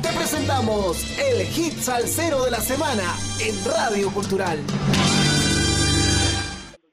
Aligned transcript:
Te 0.00 0.08
presentamos 0.16 1.18
el 1.18 1.44
hit 1.46 1.72
salsero 1.72 2.44
de 2.44 2.52
la 2.52 2.58
semana 2.58 3.02
en 3.42 3.58
Radio 3.66 4.06
Cultural. 4.14 4.56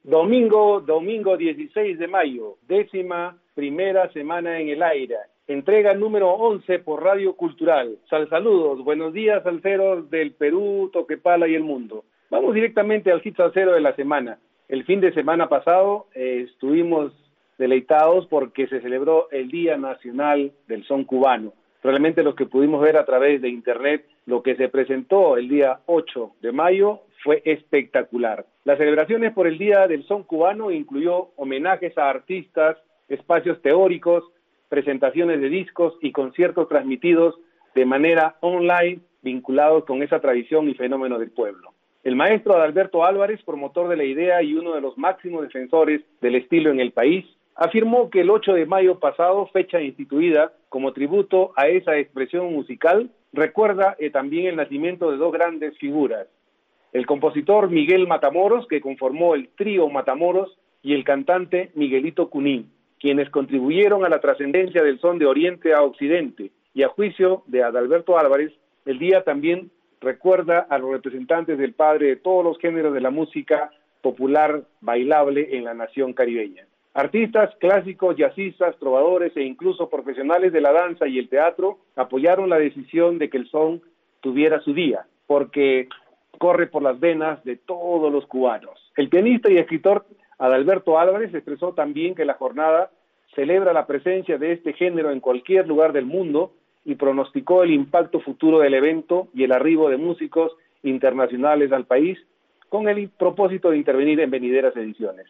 Domingo, 0.02 0.80
domingo 0.80 1.36
16 1.36 2.00
de 2.00 2.08
mayo, 2.08 2.56
décima 2.66 3.38
primera 3.54 4.12
semana 4.12 4.58
en 4.58 4.70
el 4.70 4.82
aire. 4.82 5.14
Entrega 5.46 5.94
número 5.94 6.30
11 6.32 6.80
por 6.80 7.04
Radio 7.04 7.34
Cultural. 7.34 7.96
Sal 8.10 8.28
saludos, 8.28 8.82
buenos 8.82 9.12
días 9.12 9.44
salseros 9.44 10.10
del 10.10 10.32
Perú, 10.32 10.90
Toquepala 10.92 11.46
y 11.46 11.54
el 11.54 11.62
mundo. 11.62 12.04
Vamos 12.30 12.52
directamente 12.52 13.12
al 13.12 13.20
hit 13.20 13.36
salsero 13.36 13.74
de 13.74 13.80
la 13.80 13.94
semana. 13.94 14.40
El 14.68 14.84
fin 14.84 15.00
de 15.00 15.12
semana 15.12 15.48
pasado 15.48 16.08
eh, 16.16 16.46
estuvimos 16.50 17.12
deleitados 17.58 18.26
porque 18.28 18.66
se 18.68 18.80
celebró 18.80 19.28
el 19.30 19.48
Día 19.50 19.76
Nacional 19.76 20.52
del 20.66 20.84
Son 20.84 21.04
Cubano. 21.04 21.52
Realmente 21.82 22.22
los 22.22 22.34
que 22.34 22.46
pudimos 22.46 22.80
ver 22.80 22.96
a 22.96 23.04
través 23.04 23.42
de 23.42 23.48
Internet 23.48 24.06
lo 24.26 24.42
que 24.42 24.56
se 24.56 24.68
presentó 24.68 25.36
el 25.36 25.48
día 25.48 25.80
8 25.86 26.32
de 26.40 26.52
mayo 26.52 27.00
fue 27.22 27.42
espectacular. 27.44 28.46
Las 28.64 28.78
celebraciones 28.78 29.32
por 29.32 29.46
el 29.46 29.58
Día 29.58 29.86
del 29.86 30.04
Son 30.04 30.22
Cubano 30.22 30.70
incluyó 30.70 31.30
homenajes 31.36 31.96
a 31.98 32.10
artistas, 32.10 32.76
espacios 33.08 33.60
teóricos, 33.62 34.24
presentaciones 34.68 35.40
de 35.40 35.48
discos 35.48 35.94
y 36.02 36.12
conciertos 36.12 36.68
transmitidos 36.68 37.36
de 37.74 37.86
manera 37.86 38.36
online 38.40 39.00
vinculados 39.22 39.84
con 39.84 40.02
esa 40.02 40.20
tradición 40.20 40.68
y 40.68 40.74
fenómeno 40.74 41.18
del 41.18 41.30
pueblo. 41.30 41.72
El 42.04 42.16
maestro 42.16 42.54
Adalberto 42.54 43.04
Álvarez, 43.04 43.42
promotor 43.42 43.88
de 43.88 43.96
la 43.96 44.04
idea 44.04 44.42
y 44.42 44.54
uno 44.54 44.74
de 44.74 44.80
los 44.80 44.96
máximos 44.96 45.42
defensores 45.42 46.02
del 46.20 46.36
estilo 46.36 46.70
en 46.70 46.80
el 46.80 46.92
país, 46.92 47.24
afirmó 47.58 48.08
que 48.08 48.20
el 48.20 48.30
8 48.30 48.54
de 48.54 48.66
mayo 48.66 49.00
pasado, 49.00 49.46
fecha 49.52 49.80
instituida 49.80 50.52
como 50.68 50.92
tributo 50.92 51.52
a 51.56 51.66
esa 51.66 51.98
expresión 51.98 52.52
musical, 52.52 53.10
recuerda 53.32 53.96
eh, 53.98 54.10
también 54.10 54.46
el 54.46 54.56
nacimiento 54.56 55.10
de 55.10 55.16
dos 55.16 55.32
grandes 55.32 55.76
figuras, 55.78 56.28
el 56.92 57.04
compositor 57.04 57.68
Miguel 57.68 58.06
Matamoros, 58.06 58.66
que 58.68 58.80
conformó 58.80 59.34
el 59.34 59.48
trío 59.50 59.88
Matamoros, 59.88 60.56
y 60.80 60.94
el 60.94 61.02
cantante 61.02 61.72
Miguelito 61.74 62.30
Cunín, 62.30 62.70
quienes 63.00 63.28
contribuyeron 63.30 64.04
a 64.04 64.08
la 64.08 64.20
trascendencia 64.20 64.82
del 64.82 65.00
son 65.00 65.18
de 65.18 65.26
Oriente 65.26 65.74
a 65.74 65.82
Occidente, 65.82 66.52
y 66.74 66.84
a 66.84 66.88
juicio 66.88 67.42
de 67.46 67.64
Adalberto 67.64 68.18
Álvarez, 68.18 68.52
el 68.86 69.00
día 69.00 69.24
también 69.24 69.72
recuerda 70.00 70.60
a 70.60 70.78
los 70.78 70.92
representantes 70.92 71.58
del 71.58 71.74
padre 71.74 72.06
de 72.06 72.16
todos 72.16 72.44
los 72.44 72.58
géneros 72.58 72.94
de 72.94 73.00
la 73.00 73.10
música 73.10 73.72
popular 74.00 74.62
bailable 74.80 75.56
en 75.56 75.64
la 75.64 75.74
nación 75.74 76.12
caribeña. 76.12 76.68
Artistas 76.98 77.54
clásicos, 77.60 78.16
jazzistas, 78.16 78.76
trovadores 78.80 79.36
e 79.36 79.44
incluso 79.44 79.88
profesionales 79.88 80.52
de 80.52 80.60
la 80.60 80.72
danza 80.72 81.06
y 81.06 81.20
el 81.20 81.28
teatro 81.28 81.78
apoyaron 81.94 82.50
la 82.50 82.58
decisión 82.58 83.18
de 83.18 83.30
que 83.30 83.36
el 83.36 83.48
son 83.50 83.82
tuviera 84.20 84.60
su 84.62 84.74
día, 84.74 85.06
porque 85.28 85.88
corre 86.38 86.66
por 86.66 86.82
las 86.82 86.98
venas 86.98 87.44
de 87.44 87.54
todos 87.54 88.12
los 88.12 88.26
cubanos. 88.26 88.80
El 88.96 89.08
pianista 89.10 89.48
y 89.48 89.58
escritor 89.58 90.06
Adalberto 90.40 90.98
Álvarez 90.98 91.32
expresó 91.32 91.72
también 91.72 92.16
que 92.16 92.24
la 92.24 92.34
jornada 92.34 92.90
celebra 93.32 93.72
la 93.72 93.86
presencia 93.86 94.36
de 94.36 94.50
este 94.50 94.72
género 94.72 95.12
en 95.12 95.20
cualquier 95.20 95.68
lugar 95.68 95.92
del 95.92 96.04
mundo 96.04 96.50
y 96.84 96.96
pronosticó 96.96 97.62
el 97.62 97.70
impacto 97.70 98.18
futuro 98.18 98.58
del 98.58 98.74
evento 98.74 99.28
y 99.32 99.44
el 99.44 99.52
arribo 99.52 99.88
de 99.88 99.98
músicos 99.98 100.50
internacionales 100.82 101.70
al 101.70 101.84
país 101.84 102.18
con 102.68 102.88
el 102.88 103.08
propósito 103.08 103.70
de 103.70 103.76
intervenir 103.76 104.18
en 104.18 104.32
venideras 104.32 104.74
ediciones. 104.74 105.28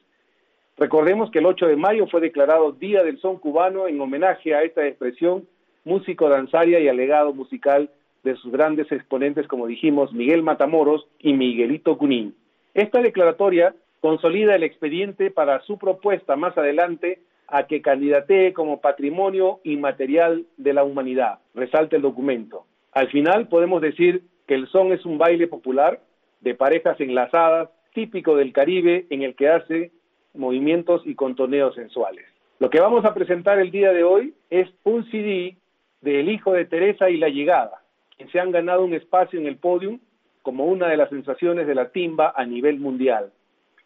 Recordemos 0.79 1.33
que 1.33 1.41
el 1.41 1.47
8 1.47 1.67
de 1.67 1.77
mayo 1.77 2.07
fue 2.07 2.21
declarado 2.21 2.71
Día 2.71 3.03
del 3.03 3.19
Son 3.19 3.39
Cubano 3.39 3.89
en 3.89 4.01
homenaje 4.01 4.55
a 4.55 4.62
esta 4.62 4.87
expresión 4.87 5.48
músico-danzaria 5.85 6.79
y 6.79 6.87
alegado 6.87 7.35
musical 7.35 7.91
de 8.23 8.36
sus 8.36 8.52
grandes 8.52 8.91
exponentes, 8.92 9.48
como 9.48 9.67
dijimos, 9.67 10.13
Miguel 10.13 10.45
Matamoros 10.45 11.08
y 11.19 11.33
Miguelito 11.33 11.98
Cunín. 11.98 12.36
Esta 12.75 13.01
declaratoria 13.01 13.75
consolida 14.01 14.55
el 14.55 14.63
expediente 14.63 15.33
para 15.33 15.61
su 15.63 15.79
propuesta 15.79 16.36
más 16.36 16.57
adelante 16.57 17.23
a 17.48 17.67
que 17.67 17.83
candidatee 17.83 18.52
como 18.52 18.81
patrimonio 18.81 19.58
inmaterial 19.64 20.47
de 20.58 20.75
la 20.75 20.85
humanidad, 20.85 21.41
resalta 21.55 21.97
el 21.97 22.02
documento. 22.02 22.67
Al 22.92 23.08
final 23.08 23.48
podemos 23.48 23.83
decir 23.83 24.23
que 24.47 24.55
el 24.55 24.69
son 24.69 24.92
es 24.92 25.05
un 25.05 25.19
baile 25.19 25.48
popular 25.48 26.01
de 26.41 26.55
parejas 26.55 27.01
enlazadas, 27.01 27.70
típico 27.95 28.36
del 28.36 28.52
Caribe, 28.52 29.07
en 29.11 29.23
el 29.23 29.35
que 29.35 29.48
hace 29.48 29.91
movimientos 30.34 31.02
y 31.05 31.14
contoneos 31.14 31.74
sensuales. 31.74 32.27
Lo 32.58 32.70
que 32.70 32.80
vamos 32.80 33.05
a 33.05 33.14
presentar 33.14 33.58
el 33.58 33.70
día 33.70 33.92
de 33.92 34.05
hoy 34.05 34.34
es 34.50 34.68
un 34.84 35.08
CD 35.11 35.56
de 36.00 36.20
El 36.20 36.28
Hijo 36.28 36.52
de 36.52 36.64
Teresa 36.64 37.11
y 37.11 37.16
La 37.16 37.28
Llegada, 37.28 37.83
que 38.16 38.28
se 38.28 38.40
han 38.40 38.50
ganado 38.50 38.84
un 38.84 38.94
espacio 38.94 39.39
en 39.39 39.46
el 39.46 39.56
podium 39.56 40.00
como 40.42 40.66
una 40.66 40.89
de 40.89 40.96
las 40.96 41.08
sensaciones 41.11 41.66
de 41.66 41.74
la 41.74 41.90
timba 41.90 42.33
a 42.36 42.44
nivel 42.44 42.80
mundial. 42.80 43.33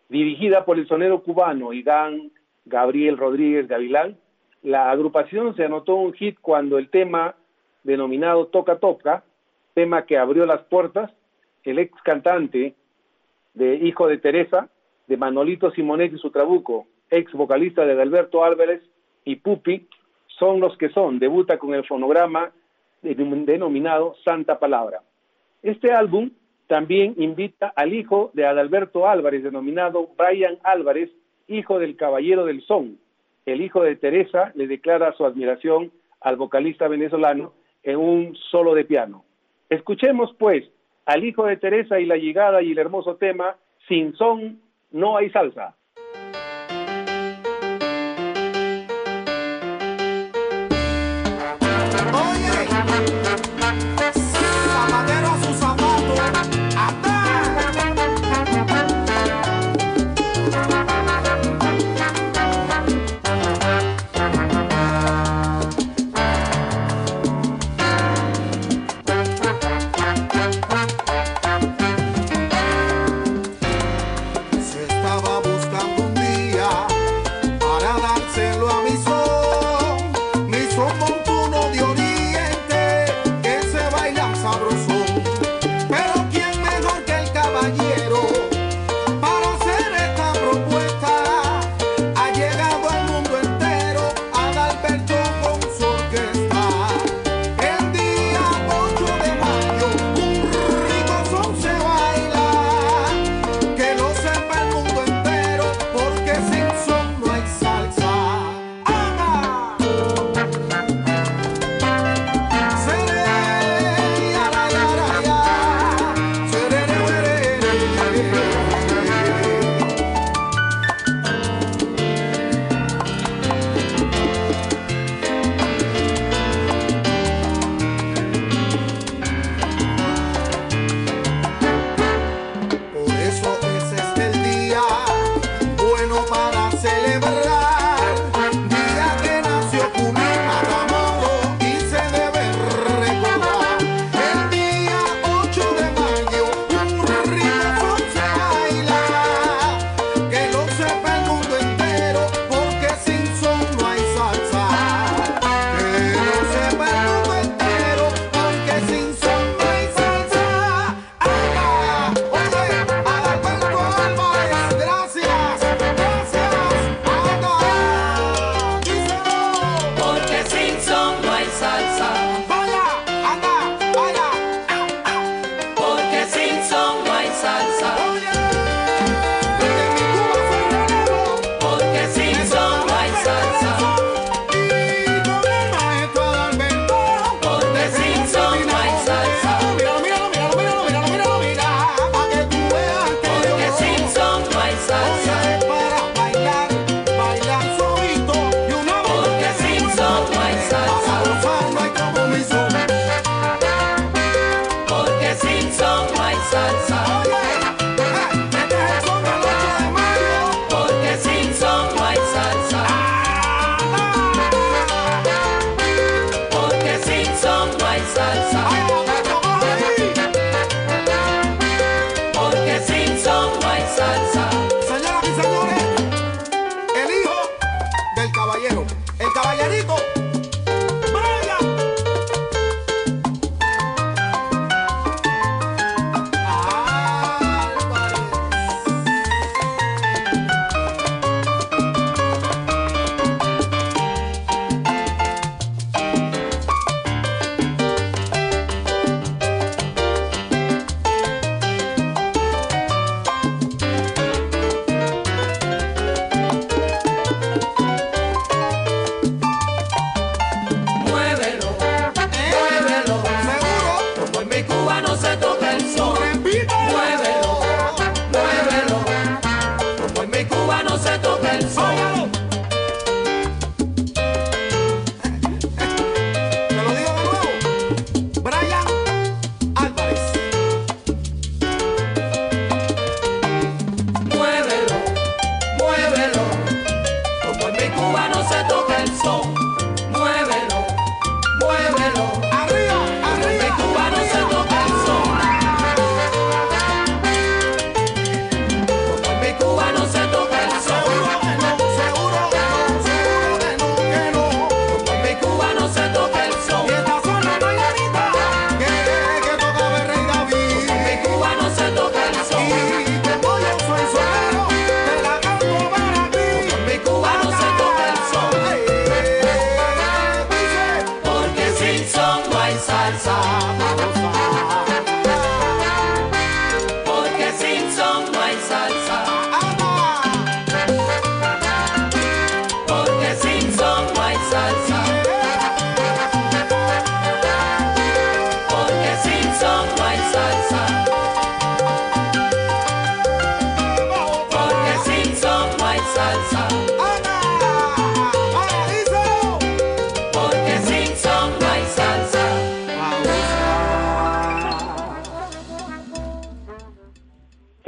Dirigida 0.08 0.64
por 0.64 0.78
el 0.78 0.86
sonero 0.86 1.22
cubano 1.22 1.72
Iván 1.72 2.30
Gabriel 2.64 3.16
Rodríguez 3.16 3.66
Gavilán, 3.66 4.16
la 4.62 4.90
agrupación 4.90 5.56
se 5.56 5.64
anotó 5.64 5.96
un 5.96 6.12
hit 6.12 6.38
cuando 6.40 6.78
el 6.78 6.88
tema 6.88 7.34
denominado 7.82 8.46
Toca 8.46 8.78
Toca, 8.78 9.24
tema 9.74 10.06
que 10.06 10.18
abrió 10.18 10.46
las 10.46 10.62
puertas, 10.62 11.10
el 11.64 11.78
ex 11.78 12.00
cantante 12.02 12.74
de 13.54 13.74
Hijo 13.76 14.06
de 14.06 14.18
Teresa, 14.18 14.68
de 15.06 15.16
Manolito 15.16 15.70
Simonetti 15.70 16.18
su 16.18 16.30
trabuco, 16.30 16.86
ex 17.10 17.32
vocalista 17.32 17.84
de 17.84 18.00
Alberto 18.00 18.44
Álvarez 18.44 18.82
y 19.24 19.36
Pupi, 19.36 19.86
son 20.38 20.60
los 20.60 20.76
que 20.78 20.88
son, 20.90 21.18
debuta 21.18 21.58
con 21.58 21.74
el 21.74 21.84
fonograma 21.84 22.50
denominado 23.02 24.14
Santa 24.24 24.58
Palabra. 24.58 25.02
Este 25.62 25.92
álbum 25.92 26.30
también 26.66 27.14
invita 27.18 27.72
al 27.76 27.92
hijo 27.92 28.30
de 28.32 28.46
Adalberto 28.46 29.06
Álvarez, 29.06 29.42
denominado 29.42 30.08
Brian 30.16 30.58
Álvarez, 30.62 31.10
hijo 31.48 31.78
del 31.78 31.96
Caballero 31.96 32.46
del 32.46 32.62
Son. 32.62 32.98
El 33.44 33.60
hijo 33.60 33.82
de 33.82 33.96
Teresa 33.96 34.52
le 34.54 34.66
declara 34.66 35.12
su 35.12 35.26
admiración 35.26 35.92
al 36.20 36.36
vocalista 36.36 36.88
venezolano 36.88 37.52
en 37.82 37.98
un 37.98 38.36
solo 38.50 38.74
de 38.74 38.84
piano. 38.84 39.24
Escuchemos 39.68 40.34
pues 40.38 40.64
al 41.04 41.24
hijo 41.24 41.44
de 41.44 41.56
Teresa 41.56 42.00
y 42.00 42.06
la 42.06 42.16
llegada 42.16 42.62
y 42.62 42.72
el 42.72 42.78
hermoso 42.78 43.16
tema 43.16 43.56
Sin 43.88 44.14
son 44.14 44.61
no 44.92 45.16
hay 45.16 45.30
salsa. 45.30 45.76
estava 75.02 75.40
buscando. 75.40 75.61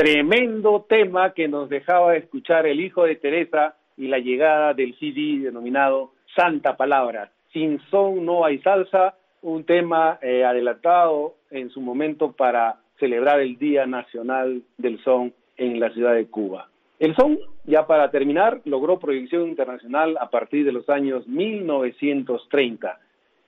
Tremendo 0.04 0.84
tema 0.86 1.32
que 1.32 1.48
nos 1.48 1.70
dejaba 1.70 2.14
escuchar 2.14 2.66
el 2.66 2.78
hijo 2.80 3.04
de 3.04 3.16
Teresa 3.16 3.74
y 3.96 4.08
la 4.08 4.18
llegada 4.18 4.74
del 4.74 4.94
CD 4.98 5.38
denominado 5.42 6.12
Santa 6.36 6.76
Palabra. 6.76 7.30
Sin 7.54 7.80
son 7.90 8.22
no 8.22 8.44
hay 8.44 8.58
salsa, 8.58 9.14
un 9.40 9.64
tema 9.64 10.18
eh, 10.20 10.44
adelantado 10.44 11.36
en 11.50 11.70
su 11.70 11.80
momento 11.80 12.32
para 12.32 12.80
celebrar 13.00 13.40
el 13.40 13.56
Día 13.56 13.86
Nacional 13.86 14.60
del 14.76 15.02
Son 15.02 15.32
en 15.56 15.80
la 15.80 15.88
ciudad 15.94 16.12
de 16.12 16.26
Cuba. 16.26 16.68
El 16.98 17.16
son, 17.16 17.38
ya 17.64 17.86
para 17.86 18.10
terminar, 18.10 18.60
logró 18.66 18.98
proyección 18.98 19.48
internacional 19.48 20.18
a 20.20 20.28
partir 20.28 20.66
de 20.66 20.72
los 20.72 20.86
años 20.90 21.26
1930, 21.26 23.00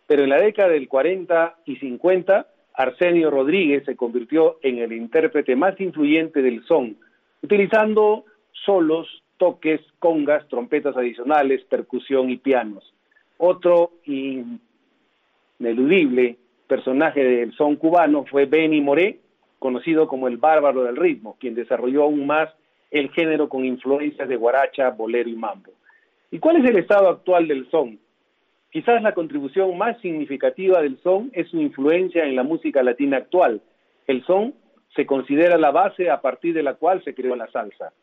pero 0.07 0.25
en 0.25 0.31
la 0.31 0.41
década 0.41 0.71
del 0.71 0.89
40 0.89 1.55
y 1.67 1.77
50 1.77 2.47
Arsenio 2.77 3.31
Rodríguez 3.31 3.85
se 3.85 3.97
convirtió 3.97 4.59
en 4.63 4.79
el 4.79 4.93
intérprete 4.93 5.57
más 5.57 5.81
influyente 5.81 6.43
del 6.43 6.63
son, 6.65 6.97
utilizando 7.43 8.25
solos, 8.53 9.23
toques, 9.39 9.81
congas, 9.99 10.47
trompetas 10.49 10.97
adicionales, 10.97 11.65
percusión 11.65 12.31
y 12.31 12.37
pianos. 12.37 12.93
Otro 13.39 13.93
ineludible 15.59 16.37
personaje 16.67 17.25
del 17.25 17.53
son 17.55 17.77
cubano 17.77 18.25
fue 18.25 18.45
Benny 18.47 18.81
Moré, 18.81 19.21
conocido 19.59 20.07
como 20.07 20.29
el 20.29 20.37
bárbaro 20.37 20.85
del 20.85 20.97
ritmo, 20.97 21.37
quien 21.41 21.55
desarrolló 21.55 22.05
aún 22.05 22.27
más 22.27 22.51
el 22.91 23.11
género 23.11 23.49
con 23.49 23.65
influencias 23.65 24.29
de 24.29 24.37
guaracha, 24.37 24.91
bolero 24.91 25.29
y 25.29 25.37
mambo. 25.37 25.73
¿Y 26.31 26.39
cuál 26.39 26.57
es 26.57 26.71
el 26.71 26.79
estado 26.79 27.09
actual 27.09 27.49
del 27.49 27.69
son? 27.71 27.99
Quizás 28.77 29.03
la 29.03 29.15
contribución 29.15 29.79
más 29.79 29.99
significativa 30.03 30.83
del 30.83 30.99
son 30.99 31.31
es 31.33 31.49
su 31.49 31.59
influencia 31.59 32.25
en 32.25 32.37
la 32.37 32.43
música 32.43 32.83
latina 32.83 33.17
actual. 33.17 33.63
El 34.07 34.23
son 34.27 34.53
se 34.95 35.07
considera 35.07 35.57
la 35.57 35.71
base 35.71 36.11
a 36.11 36.21
partir 36.21 36.53
de 36.53 36.63
la 36.63 36.75
cual 36.75 37.03
se 37.03 37.15
creó 37.15 37.35
la 37.37 37.51
salsa. 37.51 37.95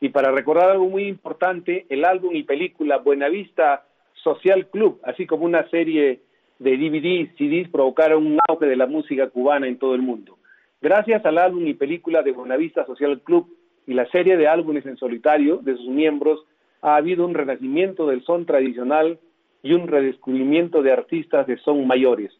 Y 0.00 0.08
para 0.08 0.32
recordar 0.32 0.70
algo 0.70 0.88
muy 0.88 1.06
importante, 1.06 1.84
el 1.90 2.06
álbum 2.06 2.34
y 2.34 2.44
película 2.44 2.96
Buenavista 2.96 3.84
Social 4.14 4.68
Club, 4.68 5.00
así 5.02 5.26
como 5.26 5.44
una 5.44 5.68
serie 5.68 6.22
de 6.60 6.78
DVDs, 6.78 7.36
CDs, 7.36 7.70
provocaron 7.70 8.26
un 8.26 8.38
auge 8.48 8.64
de 8.64 8.76
la 8.76 8.86
música 8.86 9.28
cubana 9.28 9.68
en 9.68 9.78
todo 9.78 9.94
el 9.94 10.00
mundo. 10.00 10.38
Gracias 10.80 11.26
al 11.26 11.36
álbum 11.36 11.66
y 11.66 11.74
película 11.74 12.22
de 12.22 12.32
Buenavista 12.32 12.86
Social 12.86 13.20
Club 13.20 13.54
y 13.86 13.92
la 13.92 14.06
serie 14.06 14.38
de 14.38 14.48
álbumes 14.48 14.86
en 14.86 14.96
solitario 14.96 15.58
de 15.58 15.76
sus 15.76 15.88
miembros, 15.88 16.42
ha 16.80 16.96
habido 16.96 17.26
un 17.26 17.34
renacimiento 17.34 18.06
del 18.06 18.24
son 18.24 18.46
tradicional 18.46 19.18
y 19.66 19.72
un 19.72 19.88
redescubrimiento 19.88 20.82
de 20.82 20.92
artistas 20.92 21.46
de 21.48 21.58
son 21.58 21.86
mayores, 21.86 22.32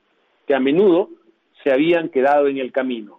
que 0.47 0.55
a 0.55 0.61
menudo 0.61 1.11
se 1.65 1.73
habían 1.73 2.09
quedado 2.09 2.47
en 2.47 2.59
el 2.59 2.71
camino. 2.71 3.19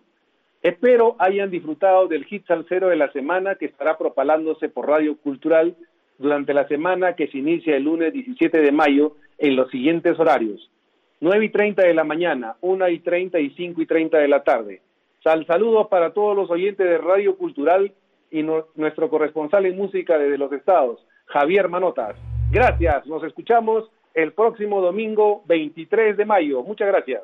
Espero 0.61 1.17
hayan 1.19 1.51
disfrutado 1.51 2.07
del 2.07 2.23
hit 2.23 2.47
salsero 2.47 2.87
de 2.87 2.95
la 2.95 3.11
semana 3.11 3.55
que 3.55 3.65
estará 3.65 3.97
propalándose 3.97 4.69
por 4.69 4.87
Radio 4.87 5.17
Cultural 5.17 5.75
durante 6.17 6.53
la 6.53 6.67
semana 6.69 7.15
que 7.15 7.27
se 7.27 7.37
inicia 7.37 7.75
el 7.75 7.83
lunes 7.83 8.13
17 8.13 8.61
de 8.61 8.71
mayo 8.71 9.17
en 9.37 9.57
los 9.57 9.69
siguientes 9.69 10.17
horarios. 10.17 10.71
9 11.19 11.45
y 11.45 11.49
30 11.49 11.85
de 11.85 11.93
la 11.93 12.05
mañana, 12.05 12.55
1 12.61 12.89
y 12.89 12.99
30 12.99 13.39
y 13.39 13.49
5 13.49 13.81
y 13.81 13.85
30 13.85 14.19
de 14.19 14.27
la 14.29 14.43
tarde. 14.43 14.81
Sal 15.21 15.45
saludos 15.45 15.87
para 15.89 16.13
todos 16.13 16.35
los 16.35 16.49
oyentes 16.49 16.87
de 16.87 16.97
Radio 16.97 17.35
Cultural 17.35 17.91
y 18.31 18.43
nuestro 18.43 19.09
corresponsal 19.09 19.65
en 19.65 19.75
música 19.75 20.17
desde 20.17 20.37
los 20.37 20.51
estados, 20.53 21.05
Javier 21.25 21.67
Manotas. 21.67 22.15
Gracias, 22.51 23.05
nos 23.07 23.23
escuchamos 23.23 23.89
el 24.17 24.33
próximo 24.33 24.81
domingo 24.81 25.43
23 25.45 26.17
de 26.17 26.25
mayo. 26.25 26.63
Muchas 26.63 26.87
gracias. 26.87 27.21